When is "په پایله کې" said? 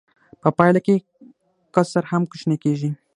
0.41-0.95